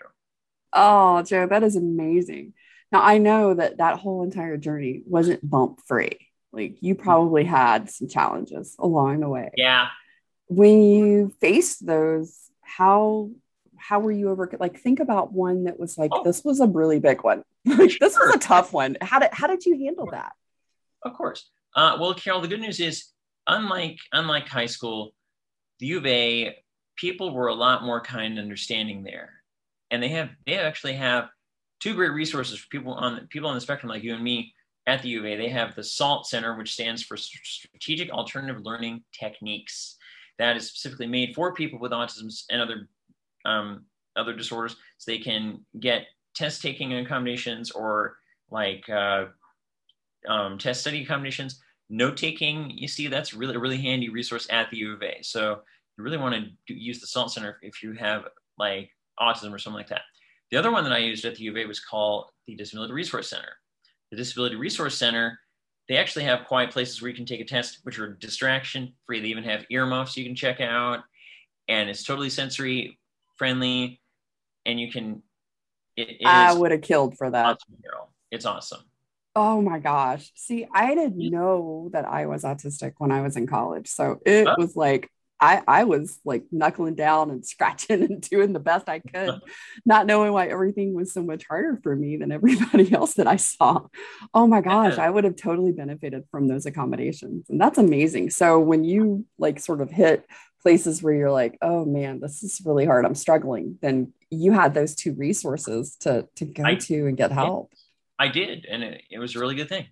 Oh, 0.74 1.22
Joe, 1.24 1.48
that 1.48 1.64
is 1.64 1.76
amazing. 1.76 2.54
Now, 2.92 3.02
I 3.02 3.18
know 3.18 3.54
that 3.54 3.78
that 3.78 4.00
whole 4.00 4.24
entire 4.24 4.58
journey 4.58 5.02
wasn't 5.06 5.48
bump 5.48 5.82
free. 5.86 6.20
Like 6.56 6.78
you 6.82 6.96
probably 6.96 7.44
had 7.44 7.90
some 7.90 8.08
challenges 8.08 8.76
along 8.80 9.20
the 9.20 9.30
way. 9.30 9.52
Yeah. 9.58 9.90
When 10.48 10.82
you 10.82 11.34
faced 11.42 11.86
those, 11.86 12.34
how 12.62 13.32
how 13.78 14.00
were 14.00 14.12
you 14.12 14.30
over 14.30 14.50
like 14.60 14.80
think 14.80 15.00
about 15.00 15.34
one 15.34 15.66
that 15.66 15.80
was 15.80 15.98
like 15.98 16.12
oh. 16.14 16.24
this 16.24 16.44
was 16.44 16.62
a 16.62 16.68
really 16.68 17.00
big 17.00 17.24
one. 17.24 17.44
Like 17.66 17.98
this 18.00 18.16
was 18.16 18.36
a 18.36 18.40
tough 18.40 18.74
one. 18.74 18.96
How 19.02 19.20
did 19.20 19.30
how 19.34 19.48
did 19.48 19.66
you 19.66 19.86
handle 19.86 20.08
that? 20.12 20.34
Of 21.04 21.14
course. 21.14 21.50
Uh, 21.76 21.98
well, 22.00 22.14
Carol, 22.14 22.42
the 22.42 22.48
good 22.48 22.62
news 22.62 22.80
is 22.80 23.06
unlike 23.48 23.98
unlike 24.14 24.48
high 24.48 24.68
school, 24.68 25.14
the 25.80 25.88
U 25.88 25.98
of 25.98 26.06
A 26.06 26.56
people 26.96 27.34
were 27.34 27.48
a 27.48 27.56
lot 27.56 27.84
more 27.84 28.02
kind 28.02 28.34
and 28.34 28.40
understanding 28.40 29.04
there, 29.04 29.34
and 29.92 30.02
they 30.02 30.10
have 30.10 30.30
they 30.46 30.58
actually 30.58 30.94
have 30.94 31.28
two 31.80 31.94
great 31.94 32.12
resources 32.12 32.60
for 32.60 32.68
people 32.70 32.94
on 32.94 33.28
people 33.28 33.50
on 33.50 33.56
the 33.56 33.62
spectrum 33.62 33.90
like 33.90 34.04
you 34.04 34.14
and 34.14 34.24
me 34.24 34.54
at 34.88 35.02
the 35.02 35.10
U 35.10 35.20
of 35.20 35.26
A, 35.26 35.36
they 35.36 35.50
have 35.50 35.76
the 35.76 35.84
SALT 35.84 36.28
Center, 36.28 36.56
which 36.56 36.74
stands 36.74 37.02
for 37.02 37.18
Strategic 37.18 38.12
Alternative 38.12 38.62
Learning 38.64 39.04
Techniques. 39.18 39.98
That 40.38 40.58
is 40.58 40.68
specifically 40.68 41.08
made 41.08 41.34
for 41.34 41.54
people 41.54 41.80
with 41.80 41.92
autism 41.92 42.32
and 42.50 42.62
other 42.62 42.88
um, 43.46 43.86
other 44.16 44.34
disorders, 44.34 44.76
so 44.98 45.12
they 45.12 45.18
can 45.18 45.66
get 45.80 46.04
test 46.36 46.62
taking 46.62 46.94
accommodations 46.94 47.72
or 47.72 48.18
like 48.52 48.88
uh, 48.90 49.26
um, 50.28 50.58
test 50.58 50.82
study 50.82 51.04
accommodations. 51.04 51.62
Note 51.90 52.18
taking, 52.18 52.72
you 52.72 52.88
see, 52.88 53.08
that's 53.08 53.34
really 53.34 53.56
a 53.56 53.60
really 53.60 53.78
handy 53.78 54.10
resource 54.10 54.48
at 54.50 54.70
the 54.72 54.78
U 54.78 54.94
of 54.94 55.04
A. 55.04 55.20
So 55.22 55.62
you 55.98 56.04
really 56.04 56.18
want 56.18 56.36
to 56.68 56.74
use 56.74 57.00
the 57.00 57.08
SALT 57.08 57.32
Center 57.32 57.58
if 57.62 57.84
you 57.84 57.94
have 57.94 58.26
like 58.58 58.90
autism 59.20 59.54
or 59.54 59.60
something 59.60 59.78
like 59.78 59.90
that. 59.90 60.02
The 60.52 60.58
other 60.58 60.72
one 60.72 60.84
that 60.84 60.94
I 60.94 61.00
used 61.00 61.26
at 61.26 61.36
the 61.36 61.44
U 61.44 61.52
of 61.52 61.58
A 61.58 61.66
was 61.66 61.80
called 61.80 62.30
the 62.48 62.56
Disability 62.56 62.94
Resource 62.94 63.30
Center 63.30 63.58
the 64.12 64.18
Disability 64.18 64.56
Resource 64.56 64.98
Center, 64.98 65.40
they 65.88 65.98
actually 65.98 66.26
have 66.26 66.46
quiet 66.46 66.72
places 66.72 67.02
where 67.02 67.10
you 67.10 67.16
can 67.16 67.26
take 67.26 67.42
a 67.42 67.46
test, 67.46 67.80
which 67.84 68.00
are 68.00 68.14
distraction 68.14 68.94
free. 69.06 69.20
They 69.20 69.28
even 69.28 69.44
have 69.44 69.66
earmuffs 69.70 70.18
you 70.18 70.26
can 70.26 70.36
check 70.36 70.62
out, 70.62 71.02
and 71.68 71.90
it's 71.90 72.04
totally 72.04 72.30
sensory 72.30 73.00
friendly. 73.38 74.02
And 74.66 74.80
you 74.80 74.92
can. 74.92 75.22
It, 75.96 76.22
it 76.22 76.26
I 76.26 76.54
would 76.54 76.72
have 76.72 76.82
killed 76.82 77.18
for 77.18 77.30
that. 77.30 77.46
Awesome, 77.46 77.76
it's 78.32 78.46
awesome. 78.46 78.82
Oh 79.36 79.62
my 79.62 79.80
gosh. 79.80 80.32
See, 80.34 80.66
I 80.74 80.96
didn't 80.96 81.30
know 81.30 81.90
that 81.92 82.06
I 82.06 82.26
was 82.26 82.44
autistic 82.44 82.94
when 82.98 83.12
I 83.12 83.22
was 83.22 83.36
in 83.36 83.48
college. 83.48 83.88
So 83.88 84.20
it 84.26 84.48
was 84.58 84.78
like 84.78 85.10
I, 85.40 85.62
I 85.68 85.84
was 85.84 86.20
like 86.24 86.46
knuckling 86.52 86.96
down 86.96 87.30
and 87.30 87.46
scratching 87.46 88.04
and 88.04 88.22
doing 88.22 88.54
the 88.54 88.60
best 88.60 88.88
I 88.90 89.00
could, 89.00 89.40
not 89.86 90.06
knowing 90.06 90.34
why 90.34 90.48
everything 90.48 90.94
was 90.94 91.14
so 91.14 91.24
much 91.24 91.46
harder 91.48 91.80
for 91.84 91.96
me 91.96 92.18
than 92.18 92.32
everybody 92.32 92.92
else 92.94 93.16
that 93.16 93.28
I 93.28 93.36
saw. 93.36 93.88
Oh 94.34 94.48
my 94.48 94.62
gosh, 94.62 94.98
I 94.98 95.10
would 95.10 95.24
have 95.24 95.36
totally 95.36 95.72
benefited 95.72 96.24
from 96.32 96.48
those 96.48 96.66
accommodations. 96.66 97.50
And 97.50 97.60
that's 97.60 97.78
amazing. 97.78 98.30
So 98.30 98.60
when 98.60 98.84
you 98.84 99.26
like 99.38 99.60
sort 99.60 99.82
of 99.82 99.92
hit 99.92 100.26
places 100.62 101.04
where 101.04 101.14
you're 101.14 101.32
like, 101.32 101.58
oh 101.62 101.86
man, 101.86 102.20
this 102.20 102.42
is 102.42 102.62
really 102.66 102.86
hard, 102.86 103.06
I'm 103.06 103.16
struggling, 103.16 103.78
then 103.82 104.14
you 104.32 104.52
had 104.52 104.74
those 104.74 104.96
two 104.96 105.14
resources 105.14 105.96
to, 105.98 106.28
to 106.38 106.46
go 106.46 106.64
I, 106.64 106.76
to 106.76 107.08
and 107.08 107.16
get 107.16 107.32
help. 107.32 107.72
I 108.18 108.30
did. 108.30 108.66
And 108.66 108.84
it, 108.84 109.04
it 109.12 109.20
was 109.20 109.36
a 109.36 109.40
really 109.40 109.56
good 109.56 109.70
thing. 109.70 109.88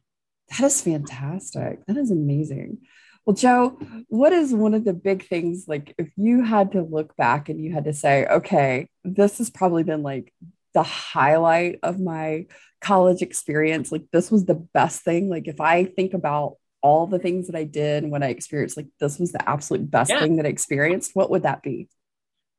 That 0.49 0.61
is 0.61 0.81
fantastic. 0.81 1.85
That 1.85 1.97
is 1.97 2.11
amazing. 2.11 2.79
Well, 3.25 3.35
Joe, 3.35 3.77
what 4.09 4.33
is 4.33 4.53
one 4.53 4.73
of 4.73 4.83
the 4.83 4.93
big 4.93 5.27
things 5.27 5.65
like 5.65 5.95
if 5.97 6.11
you 6.17 6.43
had 6.43 6.73
to 6.73 6.81
look 6.81 7.15
back 7.15 7.47
and 7.47 7.59
you 7.59 7.71
had 7.71 7.85
to 7.85 7.93
say, 7.93 8.25
okay, 8.25 8.89
this 9.05 9.37
has 9.37 9.49
probably 9.49 9.83
been 9.83 10.03
like 10.03 10.33
the 10.73 10.83
highlight 10.83 11.79
of 11.83 12.01
my 12.01 12.47
college 12.81 13.21
experience? 13.21 13.93
Like, 13.93 14.03
this 14.11 14.29
was 14.29 14.45
the 14.45 14.55
best 14.55 15.03
thing. 15.03 15.29
Like, 15.29 15.47
if 15.47 15.61
I 15.61 15.85
think 15.85 16.13
about 16.13 16.57
all 16.81 17.07
the 17.07 17.19
things 17.19 17.47
that 17.47 17.55
I 17.55 17.63
did 17.63 18.03
and 18.03 18.11
when 18.11 18.23
I 18.23 18.27
experienced, 18.27 18.75
like, 18.75 18.87
this 18.99 19.19
was 19.19 19.31
the 19.31 19.47
absolute 19.49 19.89
best 19.89 20.09
yeah. 20.09 20.19
thing 20.19 20.35
that 20.35 20.45
I 20.45 20.49
experienced, 20.49 21.11
what 21.13 21.29
would 21.29 21.43
that 21.43 21.63
be? 21.63 21.87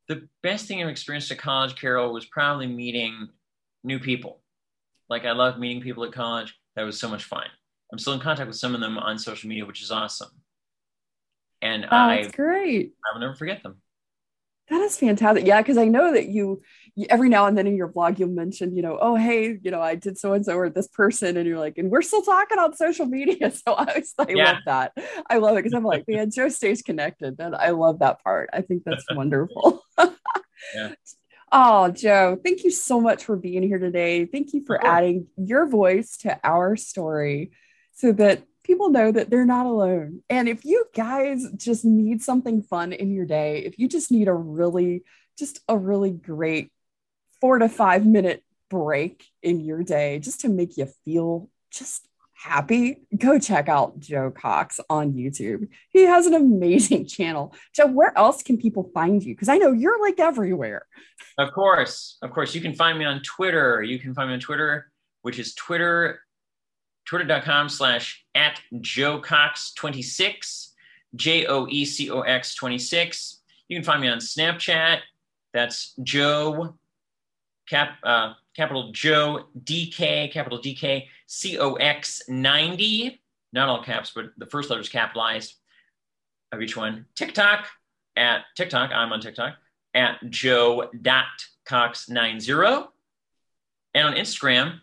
The 0.09 0.27
best 0.43 0.67
thing 0.67 0.83
I've 0.83 0.89
experienced 0.89 1.31
at 1.31 1.39
college, 1.39 1.77
Carol, 1.77 2.13
was 2.13 2.25
probably 2.25 2.69
meeting 2.69 3.29
new 3.83 3.99
people. 3.99 4.41
Like, 5.11 5.27
I 5.27 5.33
love 5.33 5.59
meeting 5.59 5.83
people 5.83 6.05
at 6.05 6.13
college. 6.13 6.55
That 6.75 6.85
was 6.85 6.99
so 6.99 7.11
much 7.11 7.25
fun. 7.25 7.47
I'm 7.93 7.99
still 7.99 8.15
in 8.15 8.21
contact 8.21 8.47
with 8.47 8.57
some 8.57 8.75
of 8.75 8.81
them 8.81 8.97
on 8.97 9.19
social 9.19 9.51
media, 9.51 9.67
which 9.67 9.83
is 9.83 9.91
awesome 9.91 10.31
and 11.65 11.85
oh, 11.87 11.89
I 11.91 12.29
great. 12.29 12.93
I 13.05 13.15
will 13.15 13.21
never 13.21 13.35
forget 13.35 13.63
them. 13.63 13.81
That 14.71 14.81
is 14.81 14.97
fantastic. 14.97 15.47
Yeah, 15.47 15.61
because 15.61 15.77
I 15.77 15.87
know 15.87 16.13
that 16.13 16.29
you, 16.29 16.63
you, 16.95 17.07
every 17.11 17.29
now 17.29 17.47
and 17.47 17.57
then 17.57 17.67
in 17.67 17.77
your 17.77 17.89
blog 17.89 18.19
you'll 18.19 18.31
mention, 18.31 18.75
you 18.75 18.83
know, 18.83 18.99
oh 19.01 19.15
hey, 19.15 19.59
you 19.63 19.71
know, 19.71 19.81
I 19.81 19.95
did 19.95 20.19
so 20.19 20.33
and 20.33 20.45
so 20.45 20.57
or 20.57 20.71
this 20.71 20.89
person, 20.89 21.37
and 21.37 21.47
you're 21.47 21.59
like, 21.59 21.77
and 21.77 21.91
we're 21.91 22.03
still 22.03 22.23
talking 22.23 22.59
on 22.59 22.77
social 22.77 23.07
media. 23.07 23.51
So 23.65 23.73
I 23.75 23.99
was, 23.99 24.15
I 24.19 24.27
yeah. 24.29 24.53
love 24.53 24.63
that. 24.67 24.93
I 25.29 25.39
love 25.39 25.53
it 25.55 25.63
because 25.63 25.75
I'm 25.75 25.85
like, 25.85 26.05
man, 26.09 26.31
Joe 26.31 26.49
stays 26.49 26.83
connected, 26.83 27.37
and 27.39 27.55
I 27.55 27.71
love 27.71 27.99
that 28.01 28.23
part. 28.23 28.51
I 28.53 28.61
think 28.63 28.85
that's 28.85 29.05
wonderful. 29.11 29.83
yeah. 29.99 30.93
Oh, 31.57 31.89
Joe, 31.89 32.37
thank 32.43 32.65
you 32.65 32.73
so 32.73 33.01
much 33.01 33.23
for 33.27 33.37
being 33.37 33.63
here 33.63 33.79
today. 33.79 34.27
Thank 34.27 34.55
you 34.55 34.65
for 34.65 34.85
adding 34.85 35.29
your 35.37 35.69
voice 35.69 36.17
to 36.23 36.37
our 36.43 36.75
story 36.75 37.53
so 37.93 38.11
that 38.11 38.43
people 38.65 38.89
know 38.91 39.13
that 39.13 39.31
they're 39.31 39.47
not 39.47 39.67
alone. 39.67 40.23
And 40.29 40.49
if 40.49 40.65
you 40.65 40.87
guys 40.95 41.47
just 41.57 41.85
need 41.85 42.23
something 42.23 42.63
fun 42.63 42.93
in 42.93 43.13
your 43.13 43.27
day, 43.27 43.59
if 43.59 43.79
you 43.79 43.89
just 43.89 44.11
need 44.11 44.27
a 44.27 44.35
really, 44.35 45.05
just 45.39 45.61
a 45.69 45.77
really 45.77 46.11
great 46.11 46.73
four 47.41 47.59
to 47.59 47.69
five 47.69 48.05
minute 48.05 48.43
break 48.71 49.27
in 49.43 49.61
your 49.61 49.83
day 49.85 50.19
just 50.19 50.41
to 50.41 50.49
make 50.49 50.77
you 50.77 50.87
feel 51.05 51.51
just 51.71 52.09
happy, 52.33 53.03
go 53.17 53.39
check 53.39 53.69
out 53.69 54.01
Joe 54.01 54.31
Cox 54.31 54.81
on 54.91 55.13
YouTube. 55.13 55.69
He 55.91 56.03
has 56.05 56.27
an 56.27 56.35
amazing 56.35 57.07
channel. 57.07 57.55
Joe, 57.75 57.87
where 57.87 58.17
else 58.17 58.43
can 58.43 58.57
people 58.57 58.91
find 58.95 59.23
you? 59.23 59.35
Because 59.35 59.49
I 59.49 59.59
know 59.59 59.73
you're 59.73 60.01
like 60.01 60.19
everywhere. 60.19 60.87
Of 61.39 61.53
course. 61.53 62.17
Of 62.23 62.33
course. 62.33 62.55
You 62.55 62.61
can 62.61 62.75
find 62.75 62.99
me 62.99 63.05
on 63.05 63.21
Twitter. 63.23 63.83
You 63.83 63.99
can 63.99 64.15
find 64.15 64.29
me 64.29 64.35
on 64.35 64.41
Twitter, 64.41 64.91
which 65.23 65.39
is 65.39 65.55
Twitter 65.55 66.21
twitter.com 67.05 67.69
slash 67.69 68.25
at 68.35 68.61
Joe 68.81 69.21
Cox 69.21 69.73
26, 69.75 70.73
J 71.15 71.47
O 71.47 71.67
E 71.69 71.85
C 71.85 72.11
O 72.11 72.21
X 72.21 72.55
26. 72.55 73.41
You 73.69 73.77
can 73.77 73.85
find 73.85 74.01
me 74.01 74.09
on 74.09 74.19
Snapchat, 74.19 75.01
That's 75.53 75.95
Joe, 76.03 76.75
cap, 77.69 77.99
uh, 78.03 78.35
capital 78.55 78.93
Joe, 78.93 79.45
DK, 79.63 80.33
capital 80.33 80.61
DK, 80.61 81.07
COX 81.27 82.29
90, 82.29 83.21
not 83.53 83.69
all 83.69 83.83
caps, 83.83 84.13
but 84.15 84.27
the 84.37 84.47
first 84.47 84.71
letter 84.71 84.81
is 84.81 84.89
capitalized 84.89 85.55
of 86.53 86.61
each 86.61 86.77
one. 86.77 87.07
TikTok 87.15 87.67
at 88.17 88.43
TikTok, 88.57 88.91
I'm 88.93 89.13
on 89.13 89.21
TikTok, 89.21 89.55
at 89.95 90.19
joe.cox90. 90.31 92.89
And 93.97 94.09
on 94.09 94.15
Instagram 94.15 94.81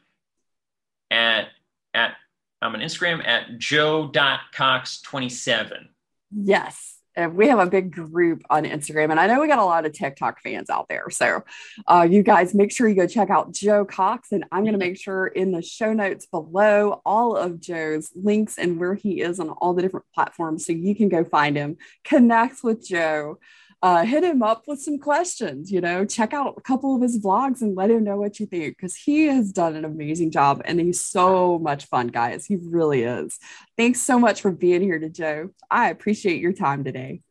at, 1.10 1.48
at 1.94 2.16
I'm 2.62 2.76
on 2.76 2.82
Instagram 2.82 3.28
at 3.28 3.58
joe.cox27. 3.58 5.88
Yes. 6.32 6.98
And 7.16 7.36
we 7.36 7.48
have 7.50 7.60
a 7.60 7.66
big 7.66 7.92
group 7.92 8.42
on 8.50 8.64
Instagram, 8.64 9.12
and 9.12 9.20
I 9.20 9.28
know 9.28 9.42
we 9.42 9.50
got 9.50 9.60
a 9.60 9.66
lot 9.66 9.86
of 9.86 9.92
TikTok 9.92 10.42
fans 10.42 10.70
out 10.70 10.88
there. 10.88 11.10
So, 11.10 11.44
uh, 11.86 12.08
you 12.10 12.24
guys 12.24 12.56
make 12.56 12.72
sure 12.72 12.88
you 12.88 12.96
go 12.96 13.06
check 13.06 13.30
out 13.30 13.54
Joe 13.54 13.84
Cox, 13.84 14.32
and 14.32 14.46
I'm 14.50 14.62
going 14.62 14.72
to 14.72 14.80
make 14.80 14.98
sure 14.98 15.28
in 15.28 15.52
the 15.52 15.62
show 15.62 15.92
notes 15.92 16.26
below 16.26 17.02
all 17.06 17.36
of 17.36 17.60
Joe's 17.60 18.12
links 18.16 18.58
and 18.58 18.80
where 18.80 18.94
he 18.94 19.20
is 19.20 19.42
on 19.42 19.50
all 19.50 19.74
the 19.74 19.82
different 19.82 20.06
platforms 20.16 20.66
so 20.66 20.72
you 20.72 20.96
can 20.96 21.10
go 21.10 21.26
find 21.26 21.58
him, 21.58 21.76
connect 22.06 22.64
with 22.64 22.88
Joe, 22.88 23.40
uh, 23.84 24.06
hit 24.06 24.24
him 24.24 24.44
up 24.44 24.64
with 24.68 24.82
some 24.82 25.00
questions. 25.00 25.72
You 25.72 25.82
know, 25.82 26.06
check 26.06 26.34
out 26.34 26.56
a 26.58 26.62
couple 26.62 26.96
of 26.96 27.02
his 27.02 27.20
vlogs 27.20 27.62
and 27.62 27.76
let 27.76 27.90
him 27.90 28.04
know 28.04 28.18
what 28.18 28.40
you 28.40 28.46
think 28.46 28.78
because 28.78 28.96
he 28.96 29.26
has 29.26 29.52
done 29.52 29.76
an 29.76 29.86
amazing 29.86 30.32
job 30.32 30.62
and 30.66 30.80
he's 30.80 31.02
so 31.02 31.58
much 31.60 31.86
fun, 31.86 32.08
guys. 32.08 32.46
He 32.46 32.58
really 32.58 33.04
is. 33.04 33.40
Thanks 33.78 34.02
so 34.02 34.20
much 34.20 34.42
for 34.42 34.52
being 34.52 34.82
here 34.82 35.00
to 35.00 35.10
Joe. 35.10 35.50
I 35.70 35.90
appreciate 35.90 36.42
your 36.42 36.54
time 36.54 36.84
today. 36.84 37.22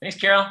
Thanks, 0.00 0.16
Carol. 0.16 0.46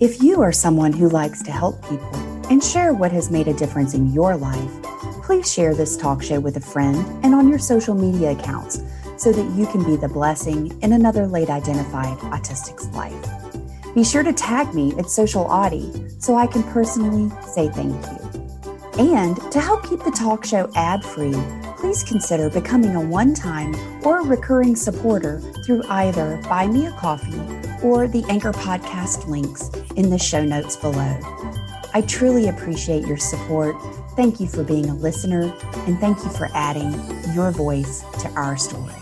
If 0.00 0.22
you 0.22 0.40
are 0.40 0.52
someone 0.52 0.92
who 0.92 1.08
likes 1.08 1.42
to 1.42 1.50
help 1.50 1.82
people 1.88 2.14
and 2.50 2.64
share 2.64 2.94
what 2.94 3.12
has 3.12 3.30
made 3.30 3.48
a 3.48 3.54
difference 3.54 3.94
in 3.94 4.12
your 4.12 4.36
life, 4.36 4.82
please 5.22 5.52
share 5.52 5.74
this 5.74 5.96
talk 5.96 6.22
show 6.22 6.40
with 6.40 6.56
a 6.56 6.60
friend 6.60 6.96
and 7.22 7.34
on 7.34 7.48
your 7.48 7.58
social 7.58 7.94
media 7.94 8.32
accounts 8.32 8.80
so 9.20 9.32
that 9.32 9.54
you 9.54 9.66
can 9.66 9.84
be 9.84 9.96
the 9.96 10.08
blessing 10.08 10.76
in 10.80 10.94
another 10.94 11.26
late 11.26 11.50
identified 11.50 12.16
autistic's 12.32 12.88
life. 12.88 13.94
Be 13.94 14.02
sure 14.02 14.22
to 14.22 14.32
tag 14.32 14.72
me 14.74 14.94
at 14.98 15.10
Social 15.10 15.42
Audie 15.42 15.92
so 16.18 16.36
I 16.36 16.46
can 16.46 16.62
personally 16.62 17.30
say 17.44 17.68
thank 17.68 17.94
you. 18.06 18.30
And 18.98 19.36
to 19.52 19.60
help 19.60 19.86
keep 19.86 20.02
the 20.04 20.10
talk 20.10 20.46
show 20.46 20.70
ad 20.74 21.04
free, 21.04 21.34
please 21.76 22.02
consider 22.02 22.48
becoming 22.48 22.94
a 22.96 23.00
one 23.00 23.34
time 23.34 23.74
or 24.06 24.22
recurring 24.22 24.74
supporter 24.74 25.40
through 25.66 25.82
either 25.90 26.40
Buy 26.48 26.66
Me 26.66 26.86
a 26.86 26.92
Coffee 26.92 27.40
or 27.82 28.08
the 28.08 28.24
Anchor 28.30 28.52
Podcast 28.52 29.26
links 29.26 29.70
in 29.96 30.08
the 30.08 30.18
show 30.18 30.44
notes 30.44 30.76
below. 30.76 31.18
I 31.92 32.02
truly 32.06 32.48
appreciate 32.48 33.06
your 33.06 33.18
support. 33.18 33.76
Thank 34.16 34.40
you 34.40 34.46
for 34.46 34.62
being 34.62 34.88
a 34.88 34.94
listener, 34.94 35.52
and 35.86 35.98
thank 35.98 36.18
you 36.18 36.30
for 36.30 36.48
adding 36.54 36.92
your 37.34 37.50
voice 37.50 38.04
to 38.20 38.28
our 38.30 38.56
story. 38.56 38.99